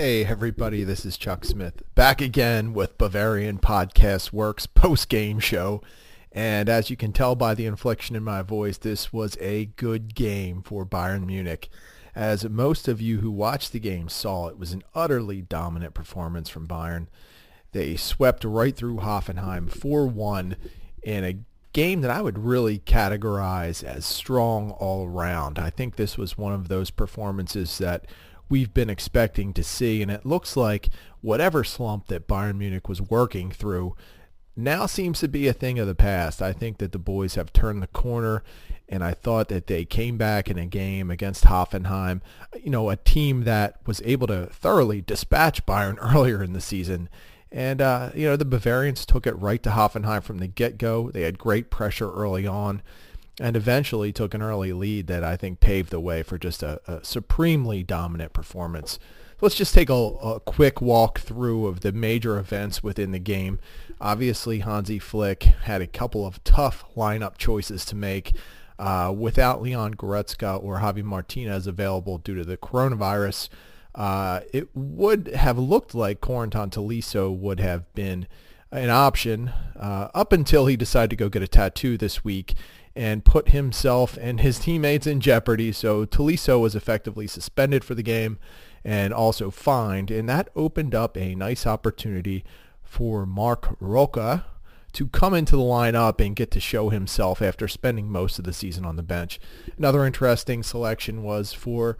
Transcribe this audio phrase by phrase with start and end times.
[0.00, 5.82] Hey everybody, this is Chuck Smith back again with Bavarian Podcast Works post-game show.
[6.32, 10.14] And as you can tell by the inflection in my voice, this was a good
[10.14, 11.68] game for Bayern Munich.
[12.14, 16.48] As most of you who watched the game saw, it was an utterly dominant performance
[16.48, 17.08] from Bayern.
[17.72, 20.56] They swept right through Hoffenheim 4-1
[21.02, 21.40] in a
[21.74, 25.58] game that I would really categorize as strong all around.
[25.58, 28.06] I think this was one of those performances that
[28.50, 30.02] we've been expecting to see.
[30.02, 30.90] And it looks like
[31.22, 33.96] whatever slump that Bayern Munich was working through
[34.56, 36.42] now seems to be a thing of the past.
[36.42, 38.42] I think that the boys have turned the corner,
[38.88, 42.20] and I thought that they came back in a game against Hoffenheim,
[42.62, 47.08] you know, a team that was able to thoroughly dispatch Bayern earlier in the season.
[47.52, 51.10] And, uh, you know, the Bavarians took it right to Hoffenheim from the get-go.
[51.10, 52.82] They had great pressure early on
[53.40, 56.78] and eventually took an early lead that I think paved the way for just a,
[56.86, 58.98] a supremely dominant performance.
[59.40, 63.58] Let's just take a, a, quick walk through of the major events within the game.
[63.98, 68.36] Obviously, Hansi Flick had a couple of tough lineup choices to make.
[68.78, 73.48] Uh, without Leon Goretzka or Javi Martinez available due to the coronavirus,
[73.94, 78.26] uh, it would have looked like Corentin Tolisso would have been
[78.72, 82.54] an option uh, up until he decided to go get a tattoo this week
[82.96, 85.72] and put himself and his teammates in jeopardy.
[85.72, 88.38] So Tolisso was effectively suspended for the game
[88.84, 90.10] and also fined.
[90.10, 92.44] And that opened up a nice opportunity
[92.82, 94.46] for Marc Roca
[94.92, 98.52] to come into the lineup and get to show himself after spending most of the
[98.52, 99.38] season on the bench.
[99.78, 101.96] Another interesting selection was for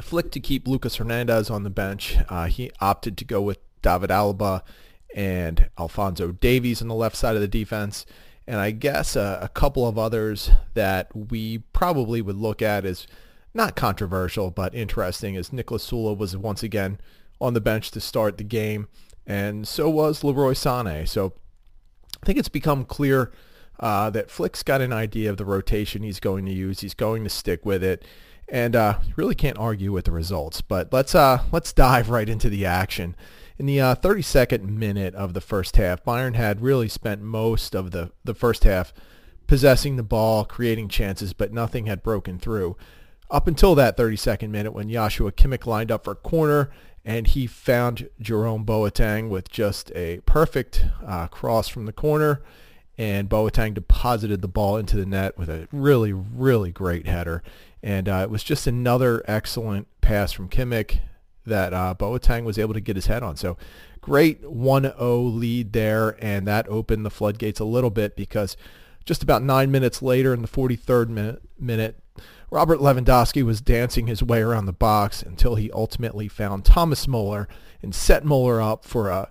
[0.00, 2.18] Flick to keep Lucas Hernandez on the bench.
[2.28, 4.62] Uh, he opted to go with David Alaba
[5.14, 8.04] and Alphonso Davies on the left side of the defense
[8.46, 13.06] and I guess a, a, couple of others that we probably would look at as
[13.54, 16.98] not controversial but interesting is Niklas Süle was once again
[17.40, 18.88] on the bench to start the game,
[19.26, 21.08] and so was Leroy Sané.
[21.08, 21.32] So
[22.22, 23.32] I think it's become clear
[23.78, 26.80] uh, that Flick's got an idea of the rotation he's going to use.
[26.80, 28.04] He's going to stick with it,
[28.48, 30.60] and uh, really can't argue with the results.
[30.60, 33.16] But let's uh, let's dive right into the action.
[33.60, 37.90] In the uh, 32nd minute of the first half, Bayern had really spent most of
[37.90, 38.94] the, the first half
[39.46, 42.78] possessing the ball, creating chances, but nothing had broken through.
[43.30, 46.70] Up until that 32nd minute when Joshua Kimmich lined up for a corner
[47.04, 52.40] and he found Jerome Boateng with just a perfect uh, cross from the corner
[52.96, 57.42] and Boateng deposited the ball into the net with a really, really great header.
[57.82, 61.00] And uh, it was just another excellent pass from Kimmich
[61.46, 63.36] that uh, Boateng was able to get his head on.
[63.36, 63.56] So
[64.00, 68.56] great 1-0 lead there, and that opened the floodgates a little bit because
[69.04, 72.00] just about nine minutes later in the 43rd minute, minute
[72.50, 77.48] Robert Lewandowski was dancing his way around the box until he ultimately found Thomas Muller
[77.82, 79.30] and set Muller up for a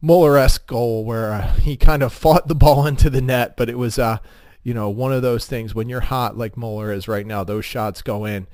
[0.00, 3.76] Muller-esque goal where uh, he kind of fought the ball into the net, but it
[3.76, 4.18] was, uh,
[4.62, 7.64] you know, one of those things when you're hot like Muller is right now, those
[7.64, 8.46] shots go in.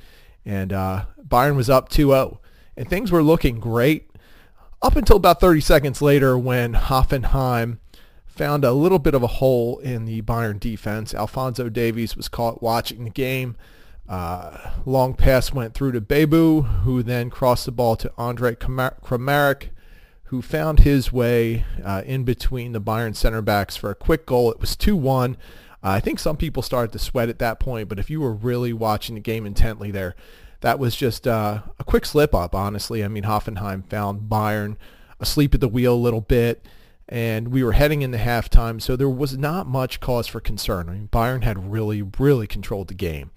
[0.45, 2.39] And uh, Bayern was up 2-0
[2.77, 4.11] and things were looking great
[4.83, 7.79] up until about 30 seconds later when Hoffenheim
[8.27, 11.15] found a little bit of a hole in the Bayern defense.
[11.15, 13.57] Alphonso Davies was caught watching the game.
[14.09, 19.71] Uh, long pass went through to Bebou, who then crossed the ball to Andre Kramaric,
[20.25, 24.53] who found his way uh, in between the Bayern center backs for a quick goal.
[24.53, 25.35] It was 2-1.
[25.35, 25.37] Uh,
[25.83, 28.73] I think some people started to sweat at that point, but if you were really
[28.73, 30.15] watching the game intently there,
[30.61, 33.05] that was just uh, a quick slip up, honestly.
[33.05, 34.77] I mean, Hoffenheim found Bayern
[35.21, 36.65] asleep at the wheel a little bit,
[37.09, 40.89] and we were heading into halftime, so there was not much cause for concern.
[40.89, 43.31] I mean, Bayern had really, really controlled the game.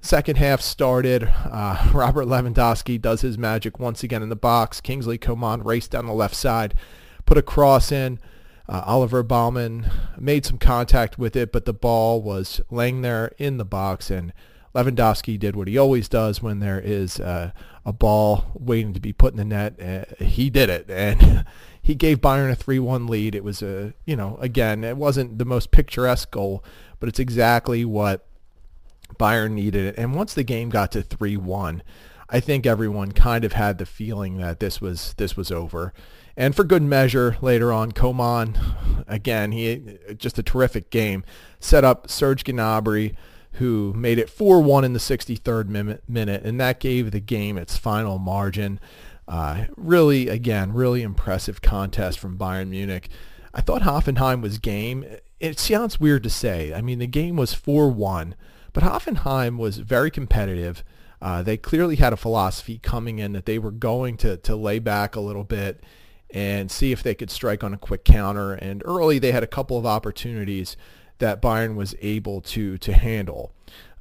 [0.00, 1.24] Second half started.
[1.24, 4.80] Uh, Robert Lewandowski does his magic once again in the box.
[4.80, 6.74] Kingsley Coman raced down the left side,
[7.24, 8.18] put a cross in.
[8.68, 13.58] Uh, Oliver Baumann made some contact with it, but the ball was laying there in
[13.58, 14.32] the box, and
[14.76, 17.52] Lewandowski did what he always does when there is uh,
[17.86, 19.80] a ball waiting to be put in the net.
[19.80, 21.46] Uh, he did it, and
[21.82, 23.34] he gave Bayern a 3-1 lead.
[23.34, 26.62] It was a, you know, again, it wasn't the most picturesque goal,
[27.00, 28.26] but it's exactly what
[29.18, 29.94] Bayern needed.
[29.96, 31.80] And once the game got to 3-1,
[32.28, 35.94] I think everyone kind of had the feeling that this was this was over.
[36.36, 38.58] And for good measure, later on, Coman,
[39.08, 41.24] again, he just a terrific game,
[41.60, 43.14] set up Serge Gnabry
[43.56, 45.68] who made it 4-1 in the 63rd
[46.08, 48.78] minute, and that gave the game its final margin.
[49.26, 53.08] Uh, really, again, really impressive contest from Bayern Munich.
[53.54, 55.04] I thought Hoffenheim was game.
[55.40, 56.72] It sounds weird to say.
[56.74, 58.34] I mean, the game was 4-1,
[58.72, 60.84] but Hoffenheim was very competitive.
[61.20, 64.78] Uh, they clearly had a philosophy coming in that they were going to, to lay
[64.78, 65.82] back a little bit
[66.30, 68.52] and see if they could strike on a quick counter.
[68.52, 70.76] And early they had a couple of opportunities
[71.18, 73.52] that Bayern was able to, to handle.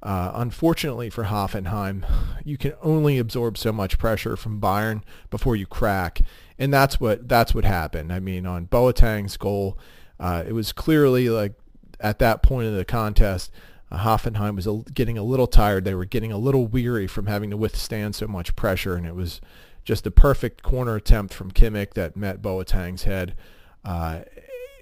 [0.04, 2.06] Uh, unfortunately for Hoffenheim,
[2.44, 5.02] you can only absorb so much pressure from Bayern
[5.32, 6.22] before you crack,
[6.60, 8.14] and that's what that's what happened.
[8.14, 9.80] I mean, on Boateng's goal,
[10.20, 11.54] uh, it was clearly like
[12.00, 13.52] at that point of the contest,
[13.90, 15.86] uh, Hoffenheim was getting a little tired.
[15.86, 19.16] They were getting a little weary from having to withstand so much pressure, and it
[19.16, 19.42] was
[19.84, 23.36] just a perfect corner attempt from Kimmich that met Boateng's head.
[23.84, 24.22] Uh,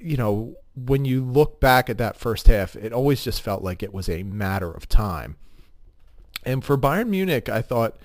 [0.04, 3.82] you know, when you look back at that first half, it always just felt like
[3.82, 5.38] it was a matter of time.
[6.44, 7.96] And for Bayern Munich, I thought,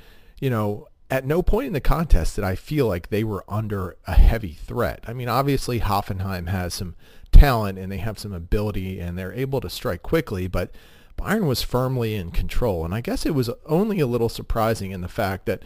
[0.41, 3.97] you know, at no point in the contest did I feel like they were under
[4.07, 5.03] a heavy threat.
[5.07, 6.95] I mean, obviously Hoffenheim has some
[7.33, 10.71] talent and they have some ability and they're able to strike quickly, but
[11.17, 12.85] Bayern was firmly in control.
[12.85, 15.63] And I guess it was only a little surprising in the fact that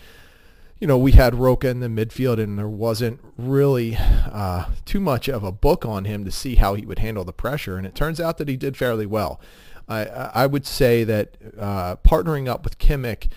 [0.82, 5.28] you know, we had Roca in the midfield, and there wasn't really uh, too much
[5.28, 7.76] of a book on him to see how he would handle the pressure.
[7.76, 9.40] And it turns out that he did fairly well.
[9.88, 13.28] I, I would say that uh, partnering up with Kimmich,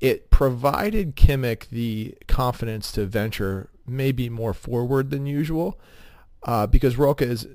[0.00, 5.80] it provided Kimmich the confidence to venture maybe more forward than usual,
[6.42, 7.46] uh, because Roca is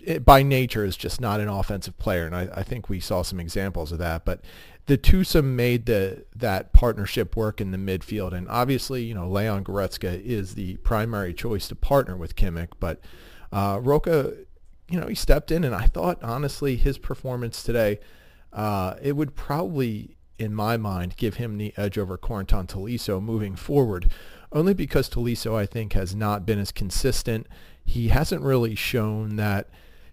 [0.00, 3.22] it, by nature is just not an offensive player, and I, I, think we saw
[3.22, 4.24] some examples of that.
[4.24, 4.42] But
[4.90, 9.62] the twosome made the that partnership work in the midfield, and obviously, you know, Leon
[9.62, 13.00] Goretzka is the primary choice to partner with Kimmich, but
[13.52, 14.32] uh, Roca,
[14.88, 18.00] you know, he stepped in, and I thought honestly his performance today,
[18.52, 23.54] uh, it would probably, in my mind, give him the edge over Corentin Tolisso moving
[23.54, 24.10] forward,
[24.50, 27.46] only because Tolisso I think has not been as consistent.
[27.84, 29.68] He hasn't really shown that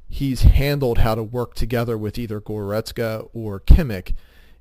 [0.08, 4.14] he's handled how to work together with either Goretzka or Kimmich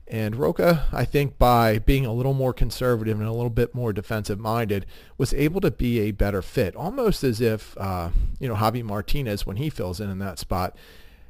[0.08, 3.92] and Roca, I think by being a little more conservative and a little bit more
[3.92, 4.86] defensive minded,
[5.18, 9.44] was able to be a better fit, almost as if, uh, you know, Javi Martinez,
[9.44, 10.76] when he fills in in that spot,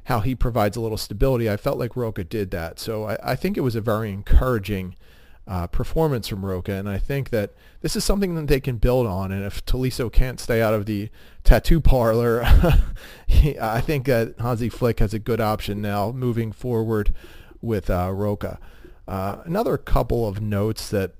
[0.03, 1.49] how he provides a little stability.
[1.49, 2.79] I felt like Roca did that.
[2.79, 4.95] So I, I think it was a very encouraging
[5.47, 6.73] uh, performance from Roca.
[6.73, 9.31] And I think that this is something that they can build on.
[9.31, 11.09] And if Tolisso can't stay out of the
[11.43, 12.43] tattoo parlor,
[13.61, 17.13] I think that Hansi Flick has a good option now moving forward
[17.61, 18.59] with uh, Roca.
[19.07, 21.13] Uh, another couple of notes that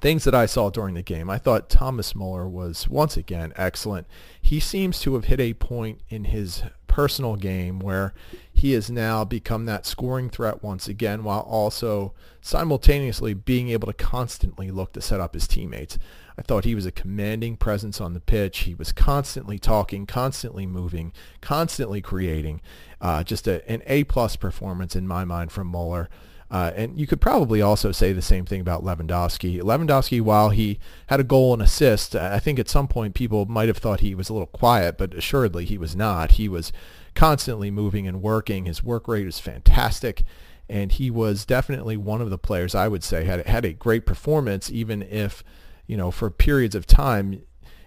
[0.00, 1.28] things that I saw during the game.
[1.28, 4.06] I thought Thomas Muller was once again excellent.
[4.40, 8.12] He seems to have hit a point in his personal game where
[8.52, 12.12] he has now become that scoring threat once again while also
[12.42, 15.98] simultaneously being able to constantly look to set up his teammates.
[16.36, 18.60] I thought he was a commanding presence on the pitch.
[18.60, 22.60] He was constantly talking, constantly moving, constantly creating.
[23.00, 26.08] Uh, just a, an A-plus performance in my mind from Muller.
[26.50, 29.62] Uh, and you could probably also say the same thing about Lewandowski.
[29.62, 33.68] Lewandowski, while he had a goal and assist, I think at some point people might
[33.68, 36.32] have thought he was a little quiet, but assuredly he was not.
[36.32, 36.70] He was
[37.14, 38.66] constantly moving and working.
[38.66, 40.24] His work rate is fantastic,
[40.68, 44.04] and he was definitely one of the players I would say had had a great
[44.04, 45.42] performance, even if
[45.86, 47.42] you know for periods of time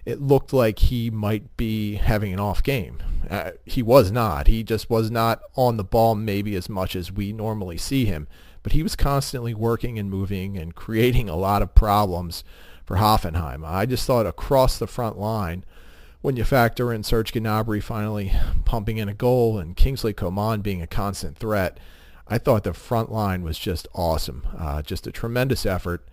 [0.06, 3.02] it looked like he might be having an off game.
[3.28, 4.46] Uh, he was not.
[4.46, 8.28] He just was not on the ball maybe as much as we normally see him
[8.66, 12.44] but he was constantly working and moving and creating a lot of problems
[12.84, 13.64] for Hoffenheim.
[13.64, 15.64] I just thought across the front line,
[16.22, 18.32] when you factor in Serge Gnabry finally
[18.66, 21.80] pumping in a goal and Kingsley Coman being a constant threat,
[22.28, 24.48] I thought the front line was just awesome.
[24.58, 26.04] Uh, just a tremendous effort.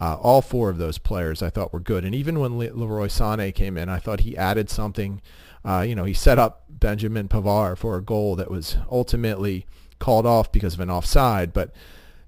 [0.00, 2.04] Uh, all four of those players I thought were good.
[2.04, 5.22] And even when Le- Leroy Sané came in, I thought he added something.
[5.64, 9.66] Uh, you know, he set up Benjamin Pavard for a goal that was ultimately
[9.98, 11.52] called off because of an offside.
[11.52, 11.72] But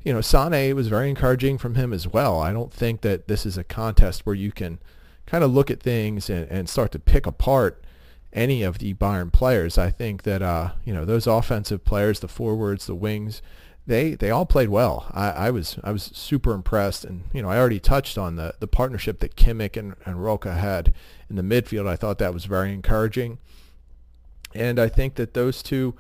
[0.02, 2.40] you know, Sane was very encouraging from him as well.
[2.40, 4.78] I don't think that this is a contest where you can
[5.26, 7.84] kind of look at things and, and start to pick apart
[8.32, 9.76] any of the Bayern players.
[9.76, 13.42] I think that uh, you know those offensive players, the forwards, the wings,
[13.88, 15.06] they they all played well.
[15.12, 18.54] I, I was I was super impressed, and you know I already touched on the
[18.60, 20.92] the partnership that Kimmich and, and Roca had
[21.28, 21.88] in the midfield.
[21.88, 23.38] I thought that was very encouraging,
[24.54, 25.94] and I think that those two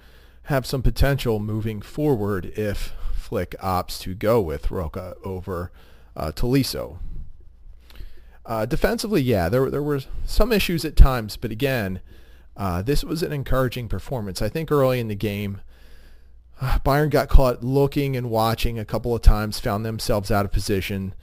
[0.44, 5.72] have some potential moving forward if Flick opts to go with Roca over
[6.14, 6.98] uh, Tolisso.
[8.44, 12.00] Uh, defensively, yeah, there, there were some issues at times, but again,
[12.56, 14.40] uh, this was an encouraging performance.
[14.40, 15.60] I think early in the game,
[16.84, 21.14] Bayern got caught looking and watching a couple of times, found themselves out of position,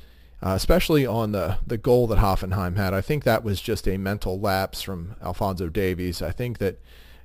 [0.41, 2.93] uh, especially on the, the goal that Hoffenheim had.
[2.93, 6.21] I think that was just a mental lapse from Alphonso Davies.
[6.21, 6.79] I think that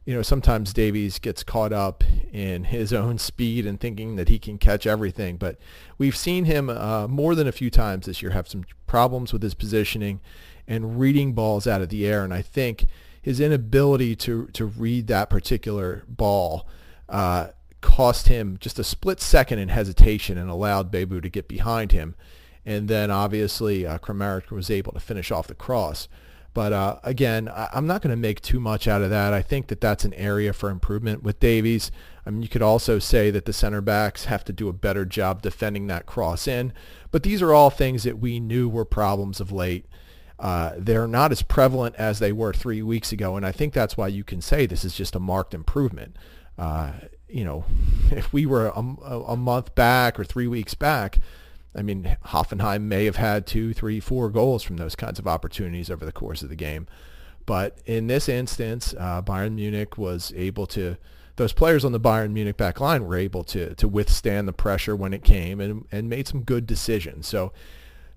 [0.07, 2.02] you know, sometimes Davies gets caught up
[2.33, 5.37] in his own speed and thinking that he can catch everything.
[5.37, 5.57] But
[5.99, 9.43] we've seen him uh, more than a few times this year have some problems with
[9.43, 10.21] his positioning
[10.67, 12.25] and reading balls out of the air.
[12.25, 12.87] And I think
[13.21, 16.67] his inability to, to read that particular ball
[17.09, 17.49] uh,
[17.80, 22.14] cost him just a split second in hesitation and allowed Bebou to get behind him.
[22.64, 26.08] And then obviously uh, Kramaric was able to finish off the cross.
[26.52, 29.32] But uh, again, I, am not going to make too much out of that.
[29.32, 31.92] I think that that's an area for improvement with Davies.
[32.26, 35.04] I mean, you could also say that the center backs have to do a better
[35.04, 36.72] job defending that cross in.
[37.10, 39.87] But these are all things that we knew were problems of late.
[40.38, 43.96] Uh, they're not as prevalent as they were three weeks ago, and I think that's
[43.96, 46.16] why you can say this is just a marked improvement.
[46.61, 46.93] Uh,
[47.29, 47.64] you know,
[48.11, 51.19] if we were a, a month back or three weeks back,
[51.75, 55.90] I mean, Hoffenheim may have had two, three, four goals from those kinds of opportunities
[55.90, 56.87] over the course of the game.
[57.47, 60.97] But in this instance, uh, Bayern Munich was able to,
[61.37, 64.95] those players on the Bayern Munich back line were able to, to withstand the pressure
[64.95, 67.26] when it came and, and made some good decisions.
[67.26, 67.52] So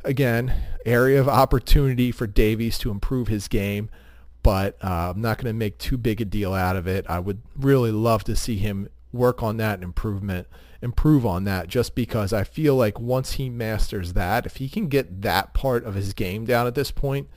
[0.03, 0.53] again,
[0.85, 3.89] area of opportunity for Davies to improve his game,
[4.43, 7.05] but uh, I'm not going to make too big a deal out of it.
[7.09, 10.47] I would really love to see him work on that improvement
[10.83, 14.89] improve on that just because I feel like once he masters that, if he can
[14.89, 17.29] get that part of his game down at this point,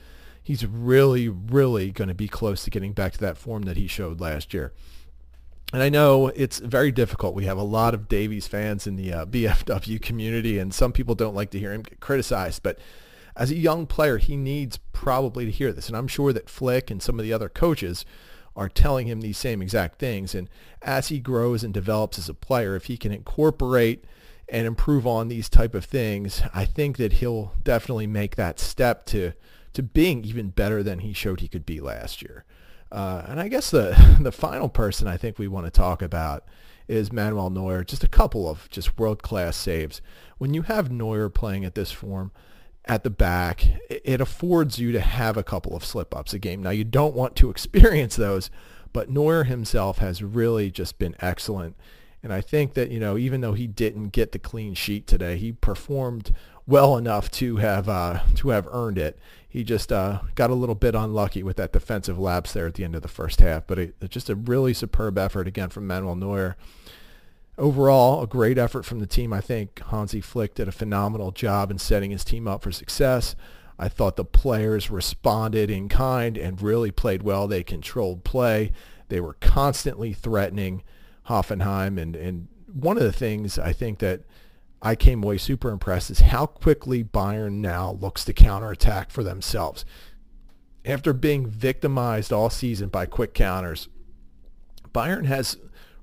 [0.43, 3.87] he's really, really going to be close to getting back to that form that he
[3.87, 4.73] showed last year.
[5.71, 7.35] And I know it's very difficult.
[7.35, 11.15] We have a lot of Davies fans in the uh, BFW community, and some people
[11.15, 12.63] don't like to hear him get criticized.
[12.63, 12.79] But
[13.35, 15.87] as a young player, he needs probably to hear this.
[15.87, 18.03] And I'm sure that Flick and some of the other coaches
[18.55, 20.33] are telling him these same exact things.
[20.33, 20.49] And
[20.81, 24.05] as he grows and develops as a player, if he can incorporate
[24.49, 29.05] and improve on these type of things, I think that he'll definitely make that step
[29.07, 29.33] to
[29.73, 32.43] to being even better than he showed he could be last year.
[32.91, 36.43] Uh, and I guess the the final person I think we want to talk about
[36.87, 37.83] is Manuel Neuer.
[37.83, 40.01] Just a couple of just world class saves.
[40.39, 42.31] When you have Neuer playing at this form,
[42.87, 46.63] at the back, it affords you to have a couple of slip-ups a game.
[46.63, 48.49] Now, you don't want to experience those,
[48.93, 51.75] but Neuer himself has really just been excellent.
[52.23, 55.37] And I think that, you know, even though he didn't get the clean sheet today,
[55.37, 56.33] he performed
[56.65, 59.17] well enough to have uh, to have earned it.
[59.47, 62.83] He just uh, got a little bit unlucky with that defensive lapse there at the
[62.83, 66.15] end of the first half, but it, just a really superb effort again from Manuel
[66.15, 66.57] Neuer
[67.57, 69.33] overall, a great effort from the team.
[69.33, 73.35] I think Hansi Flick did a phenomenal job in setting his team up for success.
[73.79, 77.47] I thought the players responded in kind and really played well.
[77.47, 78.71] They controlled play.
[79.09, 80.83] They were constantly threatening
[81.27, 81.99] Hoffenheim.
[82.01, 84.21] And, and one of the things I think that
[84.81, 89.85] I came away super impressed is how quickly Bayern now looks to counterattack for themselves.
[90.85, 93.89] After being victimized all season by quick counters,
[94.93, 95.57] Bayern has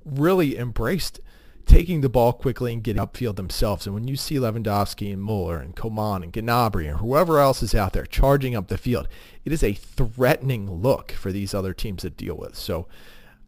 [0.04, 1.20] really embraced
[1.66, 3.86] taking the ball quickly and getting upfield themselves.
[3.86, 7.74] And when you see Lewandowski and Muller and Coman and Gnabry and whoever else is
[7.74, 9.08] out there charging up the field,
[9.44, 12.54] it is a threatening look for these other teams to deal with.
[12.54, 12.86] So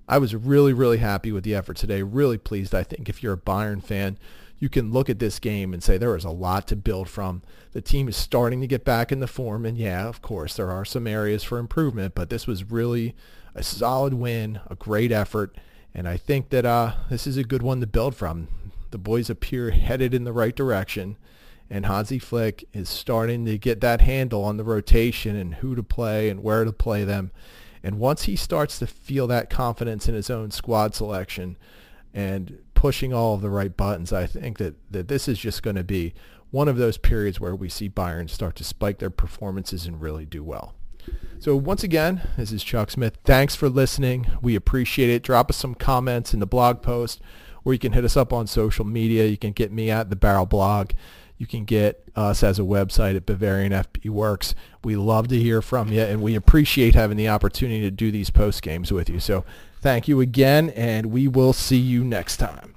[0.08, 2.02] I was really, really happy with the effort today.
[2.02, 2.74] Really pleased.
[2.74, 4.18] I think if you're a Bayern fan,
[4.58, 7.42] you can look at this game and say there is a lot to build from.
[7.72, 10.70] The team is starting to get back in the form, and yeah, of course, there
[10.70, 13.14] are some areas for improvement, but this was really
[13.54, 15.56] a solid win, a great effort,
[15.96, 18.48] and I think that uh, this is a good one to build from.
[18.90, 21.16] The boys appear headed in the right direction,
[21.70, 25.82] and Hansi Flick is starting to get that handle on the rotation and who to
[25.82, 27.30] play and where to play them.
[27.82, 31.56] And once he starts to feel that confidence in his own squad selection
[32.12, 35.76] and pushing all of the right buttons, I think that, that this is just going
[35.76, 36.12] to be
[36.50, 40.26] one of those periods where we see Bayern start to spike their performances and really
[40.26, 40.74] do well.
[41.38, 43.18] So once again, this is Chuck Smith.
[43.24, 44.26] Thanks for listening.
[44.42, 45.22] We appreciate it.
[45.22, 47.20] Drop us some comments in the blog post
[47.66, 49.26] or you can hit us up on social media.
[49.26, 50.92] You can get me at the Barrel Blog.
[51.36, 54.54] You can get us as a website at Bavarian FB Works.
[54.84, 58.30] We love to hear from you, and we appreciate having the opportunity to do these
[58.30, 59.18] post games with you.
[59.18, 59.44] So
[59.80, 62.75] thank you again, and we will see you next time.